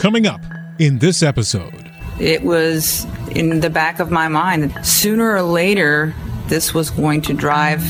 Coming 0.00 0.26
up 0.26 0.40
in 0.78 0.98
this 0.98 1.22
episode, 1.22 1.90
it 2.18 2.42
was 2.42 3.04
in 3.32 3.60
the 3.60 3.68
back 3.68 4.00
of 4.00 4.10
my 4.10 4.28
mind 4.28 4.62
that 4.62 4.86
sooner 4.86 5.30
or 5.30 5.42
later 5.42 6.14
this 6.46 6.72
was 6.72 6.88
going 6.88 7.20
to 7.20 7.34
drive 7.34 7.82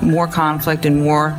more 0.00 0.28
conflict 0.28 0.86
and 0.86 1.02
more 1.02 1.36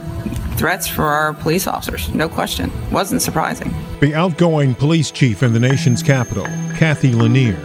threats 0.58 0.90
for 0.90 1.06
our 1.06 1.34
police 1.36 1.68
officers. 1.68 2.14
No 2.14 2.28
question. 2.28 2.70
Wasn't 2.92 3.22
surprising. 3.22 3.74
The 4.02 4.14
outgoing 4.14 4.76
police 4.76 5.10
chief 5.10 5.42
in 5.42 5.54
the 5.54 5.60
nation's 5.62 6.04
capital, 6.04 6.44
Cathy 6.76 7.14
Lanier. 7.14 7.56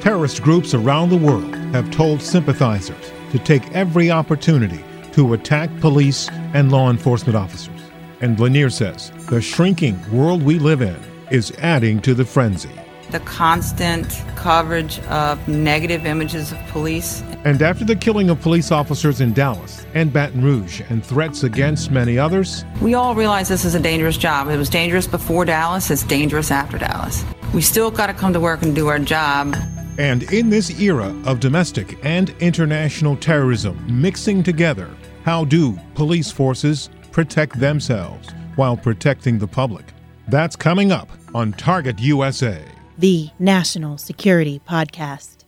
Terrorist 0.00 0.42
groups 0.42 0.74
around 0.74 1.10
the 1.10 1.16
world 1.16 1.54
have 1.72 1.88
told 1.92 2.20
sympathizers 2.20 3.12
to 3.30 3.38
take 3.38 3.70
every 3.70 4.10
opportunity 4.10 4.82
to 5.12 5.34
attack 5.34 5.70
police 5.78 6.28
and 6.52 6.72
law 6.72 6.90
enforcement 6.90 7.36
officers. 7.36 7.80
And 8.20 8.40
Lanier 8.40 8.70
says 8.70 9.12
the 9.30 9.40
shrinking 9.40 10.00
world 10.10 10.42
we 10.42 10.58
live 10.58 10.82
in 10.82 11.11
is 11.32 11.50
adding 11.58 12.00
to 12.02 12.14
the 12.14 12.24
frenzy 12.24 12.70
the 13.12 13.20
constant 13.20 14.22
coverage 14.36 14.98
of 15.00 15.46
negative 15.46 16.06
images 16.06 16.50
of 16.50 16.58
police. 16.68 17.22
And 17.44 17.60
after 17.60 17.84
the 17.84 17.94
killing 17.94 18.30
of 18.30 18.40
police 18.40 18.72
officers 18.72 19.20
in 19.20 19.34
Dallas 19.34 19.86
and 19.94 20.12
Baton 20.12 20.42
Rouge 20.42 20.80
and 20.88 21.04
threats 21.04 21.44
against 21.44 21.90
many 21.90 22.18
others, 22.18 22.64
we 22.80 22.94
all 22.94 23.14
realize 23.14 23.48
this 23.48 23.66
is 23.66 23.74
a 23.74 23.80
dangerous 23.80 24.16
job. 24.16 24.48
It 24.48 24.56
was 24.56 24.70
dangerous 24.70 25.06
before 25.06 25.44
Dallas, 25.44 25.90
it's 25.90 26.02
dangerous 26.02 26.50
after 26.50 26.78
Dallas. 26.78 27.22
We 27.52 27.60
still 27.60 27.90
got 27.90 28.06
to 28.06 28.14
come 28.14 28.32
to 28.32 28.40
work 28.40 28.62
and 28.62 28.74
do 28.74 28.88
our 28.88 28.98
job. 28.98 29.54
And 29.98 30.22
in 30.32 30.48
this 30.48 30.80
era 30.80 31.14
of 31.26 31.38
domestic 31.38 31.98
and 32.02 32.30
international 32.40 33.16
terrorism 33.16 33.78
mixing 33.88 34.42
together, 34.42 34.88
how 35.24 35.44
do 35.44 35.78
police 35.94 36.32
forces 36.32 36.88
protect 37.12 37.60
themselves 37.60 38.30
while 38.56 38.76
protecting 38.76 39.38
the 39.38 39.46
public? 39.46 39.84
That's 40.28 40.56
coming 40.56 40.92
up 40.92 41.10
on 41.34 41.52
Target 41.52 42.00
USA 42.00 42.64
the 42.98 43.30
National 43.38 43.98
Security 43.98 44.60
Podcast. 44.68 45.44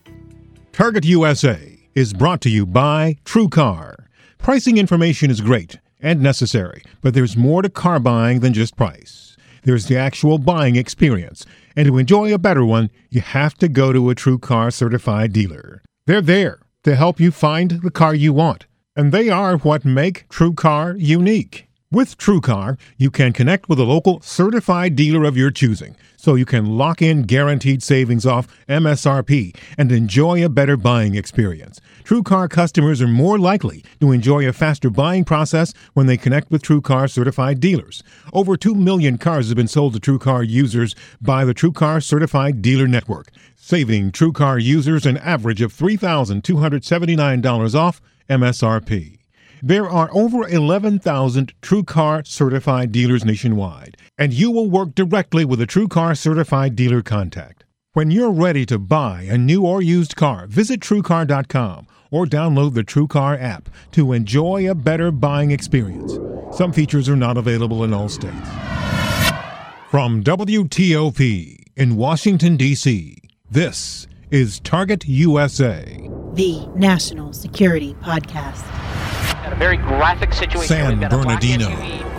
Target 0.71 1.05
USA 1.05 1.79
is 1.93 2.13
brought 2.13 2.41
to 2.41 2.49
you 2.49 2.65
by 2.65 3.17
TrueCar. 3.23 4.05
Pricing 4.37 4.77
information 4.77 5.29
is 5.31 5.41
great 5.41 5.79
and 6.01 6.21
necessary, 6.21 6.81
but 7.01 7.13
there's 7.13 7.37
more 7.37 7.61
to 7.61 7.69
car 7.69 7.99
buying 7.99 8.39
than 8.41 8.53
just 8.53 8.75
price. 8.75 9.37
There's 9.63 9.85
the 9.85 9.97
actual 9.97 10.37
buying 10.37 10.75
experience, 10.75 11.45
and 11.75 11.87
to 11.87 11.97
enjoy 11.97 12.33
a 12.33 12.37
better 12.37 12.65
one, 12.65 12.89
you 13.09 13.21
have 13.21 13.55
to 13.59 13.67
go 13.67 13.93
to 13.93 14.09
a 14.09 14.15
TrueCar 14.15 14.73
certified 14.73 15.31
dealer. 15.31 15.81
They're 16.05 16.21
there 16.21 16.59
to 16.83 16.95
help 16.95 17.19
you 17.19 17.31
find 17.31 17.71
the 17.71 17.91
car 17.91 18.13
you 18.13 18.33
want, 18.33 18.65
and 18.95 19.11
they 19.11 19.29
are 19.29 19.57
what 19.57 19.85
make 19.85 20.27
TrueCar 20.29 20.95
unique. 20.99 21.67
With 21.95 22.17
TrueCar, 22.17 22.77
you 22.97 23.09
can 23.09 23.31
connect 23.31 23.69
with 23.69 23.79
a 23.79 23.85
local 23.85 24.19
certified 24.19 24.97
dealer 24.97 25.23
of 25.23 25.37
your 25.37 25.49
choosing, 25.49 25.95
so 26.17 26.35
you 26.35 26.43
can 26.43 26.77
lock 26.77 27.01
in 27.01 27.21
guaranteed 27.21 27.81
savings 27.81 28.25
off 28.25 28.49
MSRP 28.67 29.55
and 29.77 29.89
enjoy 29.93 30.43
a 30.43 30.49
better 30.49 30.75
buying 30.75 31.15
experience. 31.15 31.79
TrueCar 32.03 32.49
customers 32.49 33.01
are 33.01 33.07
more 33.07 33.39
likely 33.39 33.81
to 34.01 34.11
enjoy 34.11 34.45
a 34.45 34.51
faster 34.51 34.89
buying 34.89 35.23
process 35.23 35.73
when 35.93 36.05
they 36.05 36.17
connect 36.17 36.51
with 36.51 36.63
TrueCar 36.63 37.09
certified 37.09 37.61
dealers. 37.61 38.03
Over 38.33 38.57
2 38.57 38.75
million 38.75 39.17
cars 39.17 39.47
have 39.47 39.55
been 39.55 39.69
sold 39.69 39.93
to 39.93 40.01
TrueCar 40.01 40.45
users 40.45 40.95
by 41.21 41.45
the 41.45 41.53
TrueCar 41.53 42.03
certified 42.03 42.61
dealer 42.61 42.89
network, 42.89 43.29
saving 43.55 44.11
TrueCar 44.11 44.61
users 44.61 45.05
an 45.05 45.15
average 45.19 45.61
of 45.61 45.71
$3,279 45.71 47.73
off 47.73 48.01
MSRP. 48.29 49.19
There 49.65 49.89
are 49.89 50.11
over 50.13 50.47
11,000 50.47 51.51
TrueCar 51.63 52.27
certified 52.27 52.91
dealers 52.91 53.25
nationwide, 53.25 53.97
and 54.15 54.31
you 54.31 54.51
will 54.51 54.69
work 54.69 54.93
directly 54.93 55.43
with 55.43 55.59
a 55.59 55.65
TrueCar 55.65 56.15
certified 56.15 56.75
dealer 56.75 57.01
contact. 57.01 57.63
When 57.93 58.11
you're 58.11 58.29
ready 58.29 58.67
to 58.67 58.77
buy 58.77 59.23
a 59.23 59.39
new 59.39 59.65
or 59.65 59.81
used 59.81 60.15
car, 60.15 60.45
visit 60.45 60.81
TrueCar.com 60.81 61.87
or 62.11 62.27
download 62.27 62.75
the 62.75 62.83
TrueCar 62.83 63.41
app 63.41 63.69
to 63.93 64.13
enjoy 64.13 64.69
a 64.69 64.75
better 64.75 65.09
buying 65.09 65.49
experience. 65.49 66.13
Some 66.55 66.71
features 66.71 67.09
are 67.09 67.15
not 67.15 67.35
available 67.35 67.83
in 67.83 67.91
all 67.91 68.07
states. 68.07 68.47
From 69.89 70.23
WTOP 70.23 71.57
in 71.75 71.95
Washington, 71.95 72.55
D.C., 72.55 73.17
this 73.49 74.05
is 74.29 74.59
Target 74.59 75.07
USA, 75.07 76.07
the 76.35 76.67
National 76.75 77.33
Security 77.33 77.95
Podcast 77.95 78.84
a 79.55 79.59
very 79.59 79.77
graphic 79.77 80.33
situation. 80.33 80.67
San 80.67 80.99
Bernardino. 81.09 81.69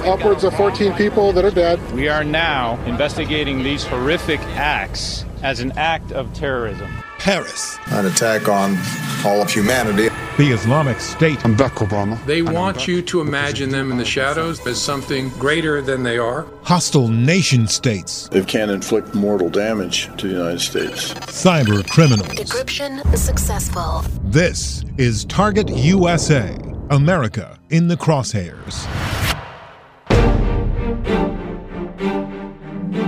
Upwards 0.05 0.45
of 0.45 0.55
14 0.55 0.95
people 0.95 1.33
that 1.33 1.45
are 1.45 1.51
dead. 1.51 1.81
We 1.93 2.09
are 2.09 2.25
now 2.25 2.79
investigating 2.85 3.63
these 3.63 3.85
horrific 3.85 4.41
acts 4.57 5.25
as 5.43 5.61
an 5.61 5.73
act 5.77 6.13
of 6.13 6.33
terrorism. 6.33 6.91
Paris. 7.19 7.79
An 7.87 8.07
attack 8.07 8.49
on 8.49 8.77
all 9.25 9.43
of 9.43 9.51
humanity. 9.51 10.09
The 10.39 10.53
Islamic 10.53 11.01
State. 11.01 11.45
I'm 11.45 11.57
Barack 11.57 11.87
Obama. 11.87 12.25
They 12.27 12.43
want 12.43 12.87
you 12.87 13.03
to 13.03 13.21
imagine 13.21 13.71
them 13.71 13.91
in 13.91 13.97
the 13.97 14.05
shadows 14.05 14.65
as 14.67 14.81
something 14.81 15.31
greater 15.31 15.81
than 15.81 16.03
they 16.03 16.19
are. 16.19 16.47
Hostile 16.63 17.09
nation 17.09 17.67
states. 17.67 18.29
It 18.33 18.47
can 18.47 18.71
inflict 18.71 19.15
mortal 19.15 19.49
damage 19.49 20.15
to 20.19 20.29
the 20.29 20.35
United 20.35 20.61
States. 20.61 21.15
Cyber 21.15 21.89
criminals. 21.89 22.29
Decryption 22.29 23.17
successful. 23.17 24.05
This 24.25 24.85
is 24.99 25.25
Target 25.25 25.71
USA 25.71 26.57
America 26.91 27.59
in 27.71 27.89
the 27.89 27.97
crosshairs. 27.97 28.87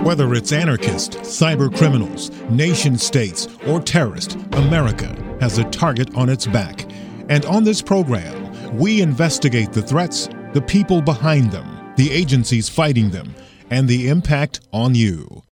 Whether 0.02 0.34
it's 0.34 0.52
anarchist, 0.52 1.12
cyber 1.18 1.72
criminals, 1.76 2.30
nation 2.50 2.98
states, 2.98 3.46
or 3.68 3.80
terrorist, 3.80 4.34
America 4.52 5.14
has 5.40 5.58
a 5.58 5.64
target 5.70 6.12
on 6.16 6.28
its 6.28 6.44
back. 6.44 6.90
And 7.28 7.44
on 7.44 7.62
this 7.62 7.80
program, 7.80 8.76
we 8.76 9.00
investigate 9.00 9.72
the 9.72 9.82
threats, 9.82 10.28
the 10.54 10.62
people 10.62 11.00
behind 11.00 11.52
them, 11.52 11.94
the 11.96 12.10
agencies 12.10 12.68
fighting 12.68 13.10
them, 13.10 13.32
and 13.70 13.86
the 13.86 14.08
impact 14.08 14.58
on 14.72 14.96
you. 14.96 15.44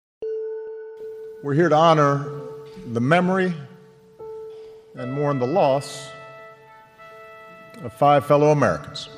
We're 1.42 1.52
here 1.52 1.68
to 1.68 1.76
honor 1.76 2.26
the 2.86 3.02
memory 3.02 3.52
and 4.94 5.12
mourn 5.12 5.40
the 5.40 5.46
loss 5.46 6.08
of 7.84 7.92
five 7.92 8.26
fellow 8.26 8.50
Americans 8.50 9.10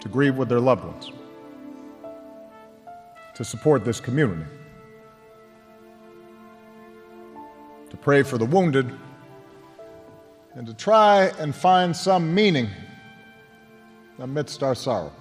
to 0.00 0.08
grieve 0.08 0.36
with 0.36 0.48
their 0.48 0.58
loved 0.58 0.84
ones, 0.84 1.12
to 3.34 3.44
support 3.44 3.84
this 3.84 4.00
community, 4.00 4.44
to 7.90 7.96
pray 7.98 8.22
for 8.22 8.38
the 8.38 8.46
wounded, 8.46 8.90
and 10.54 10.66
to 10.66 10.74
try 10.74 11.26
and 11.38 11.54
find 11.54 11.94
some 11.94 12.34
meaning 12.34 12.68
amidst 14.18 14.62
our 14.62 14.74
sorrow. 14.74 15.12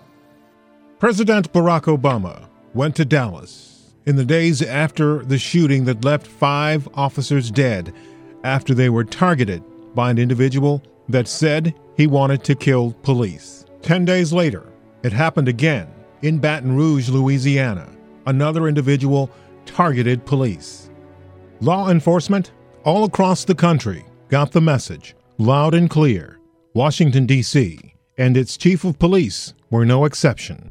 President 0.98 1.52
Barack 1.52 1.84
Obama 1.84 2.48
went 2.74 2.96
to 2.96 3.06
Dallas 3.06 3.92
in 4.06 4.16
the 4.16 4.26
days 4.26 4.62
after 4.62 5.24
the 5.26 5.38
shooting 5.38 5.86
that 5.86 6.06
left 6.06 6.26
five 6.26 6.88
officers 6.96 7.52
dead 7.52 7.94
after 8.44 8.74
they 8.74 8.90
were 8.90 9.04
targeted 9.04 9.64
by 9.96 10.10
an 10.10 10.18
individual 10.18 10.84
that 11.10 11.28
said 11.28 11.74
he 11.98 12.08
wanted 12.08 12.44
to 12.44 12.56
kill 12.56 12.94
police. 13.04 13.66
Ten 13.82 14.06
days 14.06 14.32
later, 14.32 14.70
it 15.04 15.14
happened 15.14 15.48
again 15.48 15.88
in 16.22 16.40
Baton 16.40 16.76
Rouge, 16.76 17.10
Louisiana. 17.10 17.90
Another 18.28 18.68
individual 18.68 19.32
targeted 19.66 20.26
police. 20.26 20.90
Law 21.60 21.90
enforcement 21.90 22.52
all 22.84 23.04
across 23.04 23.46
the 23.46 23.56
country 23.56 24.06
got 24.30 24.52
the 24.52 24.62
message 24.62 25.16
loud 25.38 25.74
and 25.74 25.90
clear. 25.90 26.40
Washington, 26.74 27.26
D.C., 27.26 27.80
and 28.18 28.38
its 28.38 28.58
chief 28.58 28.84
of 28.84 29.00
police 29.00 29.54
were 29.70 29.86
no 29.86 30.06
exception. 30.06 30.70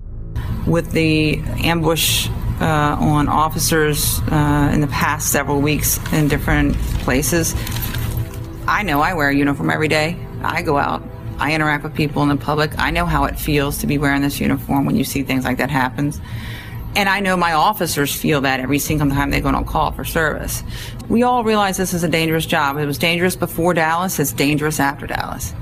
With 0.66 0.92
the 0.92 1.38
ambush 1.64 2.28
uh, 2.60 2.96
on 3.00 3.28
officers 3.28 4.20
uh, 4.30 4.70
in 4.72 4.80
the 4.80 4.86
past 4.86 5.32
several 5.32 5.60
weeks 5.60 5.98
in 6.12 6.28
different 6.28 6.76
places, 7.04 7.54
I 8.70 8.84
know 8.84 9.00
I 9.00 9.14
wear 9.14 9.30
a 9.30 9.34
uniform 9.34 9.68
every 9.68 9.88
day. 9.88 10.16
I 10.44 10.62
go 10.62 10.78
out. 10.78 11.02
I 11.40 11.54
interact 11.54 11.82
with 11.82 11.92
people 11.92 12.22
in 12.22 12.28
the 12.28 12.36
public. 12.36 12.78
I 12.78 12.92
know 12.92 13.04
how 13.04 13.24
it 13.24 13.36
feels 13.36 13.78
to 13.78 13.88
be 13.88 13.98
wearing 13.98 14.22
this 14.22 14.38
uniform 14.38 14.84
when 14.84 14.94
you 14.94 15.02
see 15.02 15.24
things 15.24 15.44
like 15.44 15.58
that 15.58 15.72
happens. 15.72 16.20
And 16.94 17.08
I 17.08 17.18
know 17.18 17.36
my 17.36 17.52
officers 17.52 18.14
feel 18.14 18.42
that 18.42 18.60
every 18.60 18.78
single 18.78 19.10
time 19.10 19.32
they 19.32 19.40
go 19.40 19.48
on 19.48 19.64
call 19.64 19.90
for 19.90 20.04
service. 20.04 20.62
We 21.08 21.24
all 21.24 21.42
realize 21.42 21.78
this 21.78 21.92
is 21.92 22.04
a 22.04 22.08
dangerous 22.08 22.46
job. 22.46 22.76
It 22.78 22.86
was 22.86 22.96
dangerous 22.96 23.34
before 23.34 23.74
Dallas. 23.74 24.20
It's 24.20 24.32
dangerous 24.32 24.78
after 24.78 25.08
Dallas. 25.08 25.52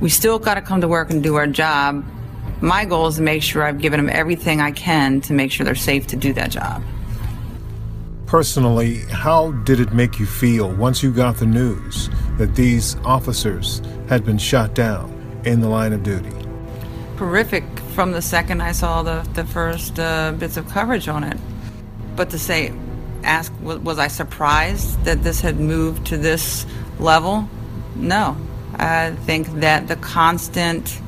We 0.00 0.08
still 0.08 0.40
got 0.40 0.54
to 0.54 0.62
come 0.62 0.80
to 0.80 0.88
work 0.88 1.10
and 1.10 1.22
do 1.22 1.36
our 1.36 1.46
job. 1.46 2.04
My 2.60 2.84
goal 2.84 3.06
is 3.06 3.16
to 3.16 3.22
make 3.22 3.44
sure 3.44 3.62
I've 3.62 3.78
given 3.78 4.04
them 4.04 4.10
everything 4.12 4.60
I 4.60 4.72
can 4.72 5.20
to 5.22 5.32
make 5.32 5.52
sure 5.52 5.64
they're 5.64 5.76
safe 5.76 6.08
to 6.08 6.16
do 6.16 6.32
that 6.32 6.50
job. 6.50 6.82
Personally, 8.26 8.96
how 9.10 9.52
did 9.52 9.78
it 9.78 9.92
make 9.92 10.18
you 10.18 10.26
feel 10.26 10.72
once 10.72 11.04
you 11.04 11.12
got 11.12 11.36
the 11.36 11.46
news 11.46 12.08
that 12.38 12.54
these 12.54 12.96
officers 13.04 13.82
had 14.08 14.24
been 14.24 14.38
shot 14.38 14.74
down 14.74 15.10
in 15.44 15.60
the 15.60 15.68
line 15.68 15.92
of 15.92 16.02
duty? 16.02 16.30
Horrific 17.16 17.64
from 17.94 18.12
the 18.12 18.22
second 18.22 18.62
I 18.62 18.72
saw 18.72 19.02
the, 19.02 19.26
the 19.34 19.44
first 19.44 19.98
uh, 19.98 20.32
bits 20.32 20.56
of 20.56 20.68
coverage 20.68 21.08
on 21.08 21.24
it. 21.24 21.38
But 22.16 22.30
to 22.30 22.38
say, 22.38 22.72
ask, 23.22 23.52
was 23.60 23.98
I 23.98 24.08
surprised 24.08 25.04
that 25.04 25.22
this 25.22 25.40
had 25.40 25.60
moved 25.60 26.06
to 26.08 26.16
this 26.16 26.66
level? 26.98 27.48
No. 27.94 28.36
I 28.74 29.10
think 29.26 29.46
that 29.60 29.88
the 29.88 29.96
constant, 29.96 31.00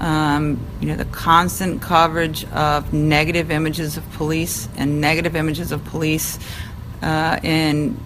um, 0.00 0.60
you 0.80 0.88
know, 0.88 0.96
the 0.96 1.06
constant 1.06 1.80
coverage 1.80 2.44
of 2.52 2.92
negative 2.92 3.50
images 3.50 3.96
of 3.96 4.10
police 4.12 4.68
and 4.76 5.00
negative 5.00 5.34
images 5.34 5.72
of 5.72 5.84
police 5.86 6.38
uh, 7.02 7.40
in 7.42 7.98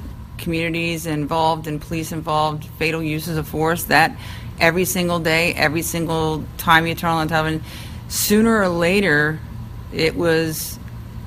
communities 0.44 1.06
involved 1.06 1.66
and 1.66 1.80
police 1.80 2.12
involved 2.12 2.66
fatal 2.78 3.02
uses 3.02 3.36
of 3.36 3.48
force 3.48 3.84
that 3.84 4.16
every 4.60 4.84
single 4.84 5.18
day 5.18 5.52
every 5.54 5.82
single 5.82 6.44
time 6.58 6.86
you 6.86 6.94
turn 6.94 7.10
on 7.10 7.26
the 7.26 7.30
television 7.32 7.64
sooner 8.08 8.60
or 8.60 8.68
later 8.68 9.40
it 9.92 10.14
was 10.14 10.78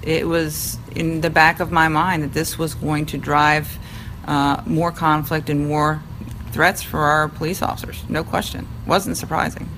it 0.04 0.26
was 0.28 0.78
in 0.96 1.22
the 1.22 1.30
back 1.30 1.60
of 1.60 1.72
my 1.72 1.88
mind 1.88 2.24
that 2.24 2.34
this 2.34 2.58
was 2.58 2.76
going 2.76 3.06
to 3.06 3.18
drive 3.18 3.78
uh, 4.26 4.62
more 4.66 4.92
conflict 4.92 5.50
and 5.50 5.68
more 5.68 6.02
threats 6.52 6.82
for 6.82 7.00
our 7.00 7.28
police 7.28 7.62
officers. 7.62 8.04
No 8.08 8.24
question. 8.24 8.68
Wasn't 8.86 9.18
surprising. 9.18 9.70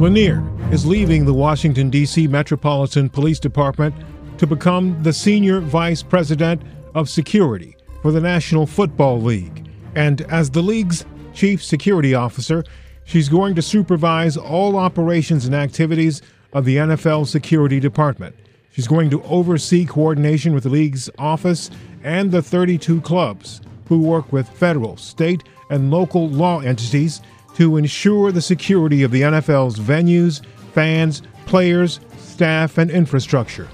Lanier 0.00 0.42
is 0.72 0.86
leaving 0.86 1.26
the 1.26 1.34
washington 1.34 1.90
d.c 1.90 2.26
metropolitan 2.26 3.08
police 3.08 3.38
department 3.38 3.94
to 4.38 4.46
become 4.46 5.02
the 5.02 5.12
senior 5.12 5.60
vice 5.60 6.02
president 6.02 6.62
of 6.94 7.08
security 7.08 7.76
for 8.02 8.12
the 8.12 8.20
National 8.20 8.66
Football 8.66 9.20
League. 9.20 9.68
And 9.94 10.22
as 10.22 10.50
the 10.50 10.62
league's 10.62 11.04
chief 11.32 11.62
security 11.62 12.14
officer, 12.14 12.64
she's 13.04 13.28
going 13.28 13.54
to 13.54 13.62
supervise 13.62 14.36
all 14.36 14.76
operations 14.76 15.44
and 15.46 15.54
activities 15.54 16.22
of 16.52 16.64
the 16.64 16.76
NFL 16.76 17.26
security 17.26 17.80
department. 17.80 18.34
She's 18.72 18.88
going 18.88 19.10
to 19.10 19.22
oversee 19.24 19.84
coordination 19.84 20.54
with 20.54 20.64
the 20.64 20.70
league's 20.70 21.10
office 21.18 21.70
and 22.02 22.30
the 22.30 22.42
32 22.42 23.00
clubs 23.02 23.60
who 23.86 23.98
work 24.00 24.32
with 24.32 24.48
federal, 24.48 24.96
state, 24.96 25.42
and 25.70 25.90
local 25.90 26.28
law 26.28 26.60
entities 26.60 27.20
to 27.54 27.76
ensure 27.76 28.32
the 28.32 28.40
security 28.40 29.02
of 29.02 29.10
the 29.10 29.22
NFL's 29.22 29.78
venues, 29.78 30.44
fans, 30.72 31.22
players, 31.44 32.00
staff, 32.16 32.78
and 32.78 32.90
infrastructure. 32.90 33.68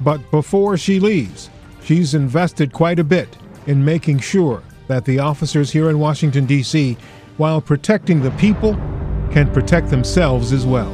But 0.00 0.30
before 0.30 0.76
she 0.76 0.98
leaves, 0.98 1.50
she's 1.82 2.14
invested 2.14 2.72
quite 2.72 2.98
a 2.98 3.04
bit 3.04 3.36
in 3.66 3.84
making 3.84 4.20
sure 4.20 4.62
that 4.88 5.04
the 5.04 5.18
officers 5.18 5.70
here 5.70 5.90
in 5.90 5.98
Washington, 5.98 6.46
D.C., 6.46 6.96
while 7.36 7.60
protecting 7.60 8.22
the 8.22 8.30
people, 8.32 8.74
can 9.30 9.50
protect 9.52 9.90
themselves 9.90 10.52
as 10.52 10.66
well. 10.66 10.90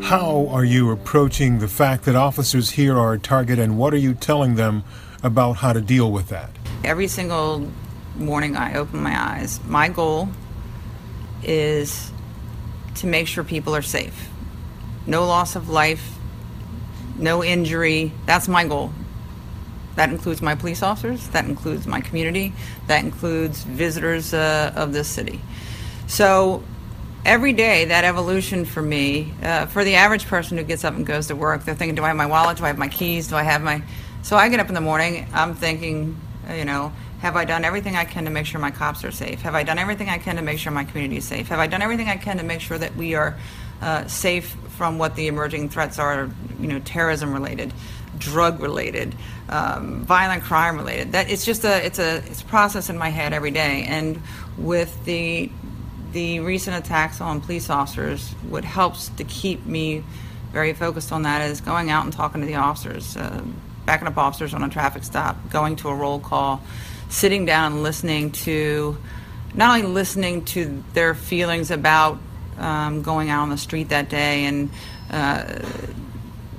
How 0.00 0.46
are 0.48 0.64
you 0.64 0.90
approaching 0.90 1.58
the 1.58 1.68
fact 1.68 2.04
that 2.04 2.14
officers 2.14 2.70
here 2.70 2.96
are 2.96 3.14
a 3.14 3.18
target, 3.18 3.58
and 3.58 3.76
what 3.76 3.92
are 3.92 3.98
you 3.98 4.14
telling 4.14 4.54
them 4.54 4.84
about 5.22 5.54
how 5.54 5.72
to 5.72 5.80
deal 5.80 6.12
with 6.12 6.28
that? 6.28 6.50
Every 6.84 7.08
single 7.08 7.68
morning 8.16 8.56
I 8.56 8.74
open 8.74 9.02
my 9.02 9.20
eyes, 9.20 9.60
my 9.66 9.88
goal 9.88 10.28
is 11.42 12.12
to 12.96 13.06
make 13.06 13.26
sure 13.26 13.44
people 13.44 13.74
are 13.76 13.82
safe. 13.82 14.28
No 15.06 15.26
loss 15.26 15.56
of 15.56 15.68
life, 15.68 16.17
no 17.18 17.44
injury. 17.44 18.12
That's 18.26 18.48
my 18.48 18.64
goal. 18.64 18.92
That 19.96 20.10
includes 20.10 20.40
my 20.40 20.54
police 20.54 20.82
officers, 20.82 21.26
that 21.28 21.44
includes 21.46 21.86
my 21.86 22.00
community, 22.00 22.52
that 22.86 23.04
includes 23.04 23.64
visitors 23.64 24.32
uh, 24.32 24.72
of 24.76 24.92
this 24.92 25.08
city. 25.08 25.40
So 26.06 26.62
every 27.24 27.52
day, 27.52 27.86
that 27.86 28.04
evolution 28.04 28.64
for 28.64 28.80
me, 28.80 29.34
uh, 29.42 29.66
for 29.66 29.82
the 29.82 29.96
average 29.96 30.26
person 30.26 30.56
who 30.56 30.62
gets 30.62 30.84
up 30.84 30.94
and 30.94 31.04
goes 31.04 31.26
to 31.26 31.36
work, 31.36 31.64
they're 31.64 31.74
thinking, 31.74 31.96
do 31.96 32.04
I 32.04 32.08
have 32.08 32.16
my 32.16 32.26
wallet? 32.26 32.58
Do 32.58 32.64
I 32.64 32.68
have 32.68 32.78
my 32.78 32.88
keys? 32.88 33.28
Do 33.28 33.34
I 33.34 33.42
have 33.42 33.60
my. 33.60 33.82
So 34.22 34.36
I 34.36 34.48
get 34.48 34.60
up 34.60 34.68
in 34.68 34.74
the 34.74 34.80
morning, 34.80 35.26
I'm 35.32 35.54
thinking, 35.54 36.16
you 36.54 36.64
know, 36.64 36.92
have 37.20 37.34
I 37.34 37.44
done 37.44 37.64
everything 37.64 37.96
I 37.96 38.04
can 38.04 38.24
to 38.24 38.30
make 38.30 38.46
sure 38.46 38.60
my 38.60 38.70
cops 38.70 39.04
are 39.04 39.10
safe? 39.10 39.42
Have 39.42 39.54
I 39.54 39.64
done 39.64 39.78
everything 39.78 40.08
I 40.08 40.18
can 40.18 40.36
to 40.36 40.42
make 40.42 40.58
sure 40.58 40.70
my 40.70 40.84
community 40.84 41.16
is 41.16 41.24
safe? 41.24 41.48
Have 41.48 41.58
I 41.58 41.66
done 41.66 41.82
everything 41.82 42.08
I 42.08 42.16
can 42.16 42.36
to 42.36 42.44
make 42.44 42.60
sure 42.60 42.78
that 42.78 42.94
we 42.94 43.14
are 43.14 43.36
uh, 43.80 44.06
safe 44.06 44.56
from 44.76 44.98
what 44.98 45.16
the 45.16 45.26
emerging 45.26 45.68
threats 45.68 45.98
are, 45.98 46.30
you 46.60 46.68
know, 46.68 46.78
terrorism 46.80 47.32
related, 47.32 47.72
drug 48.18 48.60
related, 48.60 49.14
um, 49.48 50.04
violent 50.04 50.42
crime 50.42 50.76
related. 50.76 51.12
That 51.12 51.30
it's 51.30 51.44
just 51.44 51.64
a 51.64 51.84
it's 51.84 51.98
a 51.98 52.16
it's 52.18 52.42
a 52.42 52.44
process 52.44 52.88
in 52.90 52.98
my 52.98 53.08
head 53.08 53.32
every 53.32 53.50
day. 53.50 53.84
And 53.88 54.20
with 54.56 55.04
the 55.04 55.50
the 56.12 56.40
recent 56.40 56.76
attacks 56.76 57.20
on 57.20 57.40
police 57.40 57.70
officers, 57.70 58.30
what 58.48 58.64
helps 58.64 59.08
to 59.10 59.24
keep 59.24 59.66
me 59.66 60.04
very 60.52 60.72
focused 60.72 61.12
on 61.12 61.22
that 61.22 61.42
is 61.50 61.60
going 61.60 61.90
out 61.90 62.04
and 62.04 62.12
talking 62.12 62.40
to 62.40 62.46
the 62.46 62.54
officers, 62.54 63.16
uh, 63.16 63.42
backing 63.84 64.08
up 64.08 64.16
officers 64.16 64.54
on 64.54 64.62
a 64.62 64.68
traffic 64.68 65.04
stop, 65.04 65.36
going 65.50 65.76
to 65.76 65.88
a 65.88 65.94
roll 65.94 66.18
call, 66.18 66.62
sitting 67.08 67.44
down 67.44 67.72
and 67.72 67.82
listening 67.82 68.30
to 68.30 68.96
not 69.54 69.76
only 69.76 69.88
listening 69.88 70.44
to 70.44 70.82
their 70.94 71.14
feelings 71.14 71.70
about 71.70 72.18
um, 72.58 73.02
going 73.02 73.30
out 73.30 73.42
on 73.42 73.50
the 73.50 73.58
street 73.58 73.88
that 73.90 74.08
day 74.08 74.44
and 74.44 74.70
uh, 75.10 75.60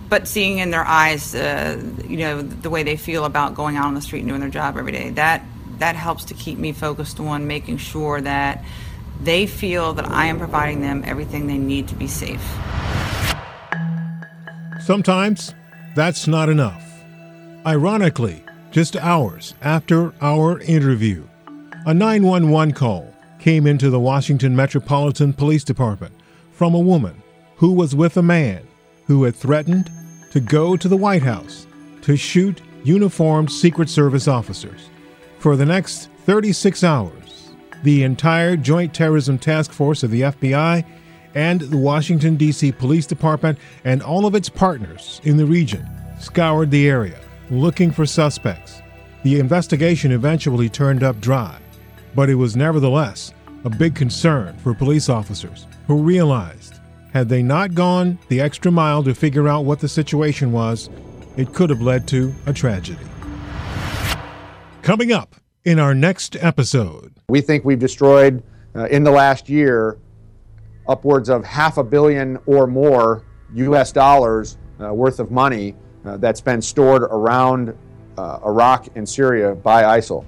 but 0.10 0.28
seeing 0.28 0.58
in 0.58 0.72
their 0.72 0.86
eyes 0.86 1.36
uh, 1.36 1.82
you 2.08 2.18
know 2.18 2.42
the 2.42 2.70
way 2.70 2.84
they 2.84 2.98
feel 2.98 3.26
about 3.26 3.56
going 3.56 3.78
out 3.78 3.86
on 3.86 3.94
the 3.94 4.02
street 4.02 4.20
and 4.20 4.30
doing 4.30 4.42
their 4.42 4.50
job 4.50 4.78
every 4.78 4.92
day 4.92 5.10
that 5.12 5.44
that 5.78 5.96
helps 5.96 6.26
to 6.26 6.34
keep 6.34 6.58
me 6.58 6.72
focused 6.72 7.20
on 7.20 7.48
making 7.48 7.78
sure 7.78 8.20
that 8.22 8.64
they 9.22 9.46
feel 9.46 9.94
that 9.94 10.10
I 10.10 10.26
am 10.26 10.38
providing 10.38 10.82
them 10.82 11.04
everything 11.06 11.48
they 11.48 11.58
need 11.58 11.88
to 11.90 11.96
be 11.96 12.08
safe. 12.08 12.42
Sometimes 14.82 15.54
that's 15.96 16.28
not 16.28 16.50
enough. 16.50 16.86
Ironically, 17.66 18.44
just 18.72 18.96
hours 18.96 19.56
after 19.62 20.14
our 20.22 20.60
interview, 20.62 21.28
a 21.86 21.94
911 21.94 22.74
call 22.74 23.14
came 23.40 23.66
into 23.66 23.90
the 23.90 24.00
Washington 24.00 24.56
Metropolitan 24.56 25.34
Police 25.34 25.64
Department 25.64 26.14
from 26.52 26.76
a 26.76 26.80
woman 26.80 27.24
who 27.56 27.72
was 27.72 27.96
with 27.96 28.18
a 28.18 28.22
man 28.22 28.68
who 29.06 29.24
had 29.24 29.36
threatened 29.36 29.90
to 30.32 30.40
go 30.40 30.76
to 30.76 30.88
the 30.88 30.98
White 30.98 31.24
House 31.24 31.66
to 32.02 32.16
shoot 32.16 32.62
uniformed 32.84 33.52
Secret 33.52 33.90
Service 33.90 34.28
officers. 34.28 34.90
For 35.40 35.56
the 35.56 35.66
next 35.66 36.10
36 36.26 36.84
hours, 36.84 37.52
the 37.84 38.04
entire 38.04 38.58
Joint 38.58 38.94
Terrorism 38.94 39.38
Task 39.38 39.72
Force 39.72 40.04
of 40.04 40.12
the 40.12 40.22
FBI 40.22 40.86
and 41.36 41.62
the 41.62 41.78
Washington, 41.78 42.36
D.C. 42.36 42.72
Police 42.74 43.06
Department 43.06 43.58
and 43.86 44.04
all 44.04 44.26
of 44.26 44.36
its 44.36 44.50
partners 44.50 45.22
in 45.24 45.38
the 45.38 45.46
region 45.46 45.88
scoured 46.20 46.72
the 46.72 46.90
area 46.90 47.20
looking 47.50 47.92
for 47.92 48.06
suspects. 48.06 48.82
The 49.24 49.40
investigation 49.40 50.12
eventually 50.12 50.70
turned 50.70 51.04
up 51.04 51.20
dry 51.20 51.60
but 52.16 52.30
it 52.30 52.36
was 52.36 52.56
nevertheless 52.56 53.34
a 53.66 53.70
big 53.70 53.96
concern 53.96 54.58
for 54.60 54.74
police 54.74 55.10
officers 55.10 55.68
who 55.88 56.02
realized 56.02 56.80
had 57.14 57.28
they 57.28 57.42
not 57.42 57.74
gone 57.74 58.20
the 58.28 58.40
extra 58.40 58.72
mile 58.72 59.04
to 59.04 59.16
figure 59.16 59.48
out 59.48 59.66
what 59.66 59.80
the 59.80 59.88
situation 59.88 60.52
was, 60.52 60.90
it 61.38 61.54
could 61.54 61.70
have 61.70 61.82
led 61.82 62.08
to 62.08 62.34
a 62.46 62.54
tragedy. 62.54 63.04
Coming 64.82 65.12
up 65.12 65.36
in 65.66 65.80
our 65.80 65.96
next 65.96 66.36
episode, 66.40 67.14
we 67.30 67.42
think 67.42 67.66
we've 67.66 67.80
destroyed 67.80 68.44
uh, 68.76 68.86
in 68.86 69.04
the 69.04 69.12
last 69.12 69.50
year 69.50 69.98
upwards 70.88 71.30
of 71.30 71.44
half 71.44 71.78
a 71.78 71.84
billion 71.84 72.38
or 72.46 72.68
more 72.68 73.24
US 73.54 73.92
dollars 73.92 74.58
uh, 74.82 74.94
worth 74.94 75.20
of 75.20 75.32
money 75.32 75.76
uh, 76.06 76.18
that's 76.18 76.42
been 76.42 76.62
stored 76.62 77.04
around 77.04 77.76
uh, 78.18 78.40
Iraq 78.46 78.88
and 78.96 79.08
Syria 79.08 79.56
by 79.56 80.00
ISIL. 80.00 80.26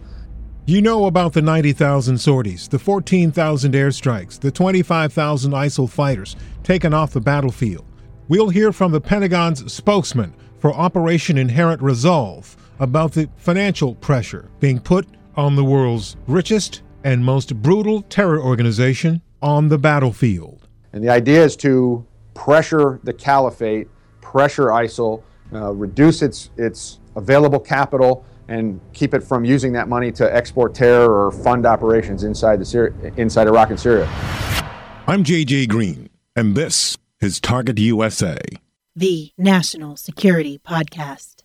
You 0.67 0.79
know 0.79 1.07
about 1.07 1.33
the 1.33 1.41
90,000 1.41 2.19
sorties, 2.19 2.67
the 2.67 2.77
14,000 2.77 3.73
airstrikes, 3.73 4.39
the 4.39 4.51
25,000 4.51 5.51
ISIL 5.53 5.89
fighters 5.89 6.35
taken 6.61 6.93
off 6.93 7.13
the 7.13 7.19
battlefield. 7.19 7.83
We'll 8.27 8.49
hear 8.49 8.71
from 8.71 8.91
the 8.91 9.01
Pentagon's 9.01 9.73
spokesman 9.73 10.35
for 10.59 10.71
Operation 10.71 11.39
Inherent 11.39 11.81
Resolve 11.81 12.55
about 12.79 13.13
the 13.13 13.27
financial 13.37 13.95
pressure 13.95 14.51
being 14.59 14.79
put 14.79 15.07
on 15.35 15.55
the 15.55 15.63
world's 15.63 16.15
richest 16.27 16.83
and 17.03 17.25
most 17.25 17.59
brutal 17.63 18.03
terror 18.03 18.39
organization 18.39 19.19
on 19.41 19.67
the 19.67 19.79
battlefield. 19.79 20.67
And 20.93 21.03
the 21.03 21.09
idea 21.09 21.43
is 21.43 21.55
to 21.57 22.05
pressure 22.35 22.99
the 23.03 23.13
caliphate, 23.13 23.87
pressure 24.21 24.67
ISIL, 24.67 25.23
uh, 25.53 25.73
reduce 25.73 26.21
its, 26.21 26.51
its 26.55 26.99
available 27.15 27.59
capital 27.59 28.25
and 28.47 28.79
keep 28.93 29.13
it 29.13 29.23
from 29.23 29.45
using 29.45 29.73
that 29.73 29.87
money 29.87 30.11
to 30.11 30.35
export 30.35 30.73
terror 30.75 31.25
or 31.25 31.31
fund 31.31 31.65
operations 31.65 32.23
inside 32.23 32.59
the 32.59 32.65
Syri- 32.65 33.17
inside 33.17 33.47
Iraq 33.47 33.69
and 33.69 33.79
Syria. 33.79 34.07
I'm 35.07 35.23
JJ 35.23 35.69
Green, 35.69 36.09
and 36.35 36.55
this 36.55 36.97
is 37.21 37.39
Target 37.39 37.79
USA, 37.79 38.37
the 38.95 39.31
National 39.37 39.95
Security 39.95 40.59
Podcast. 40.59 41.40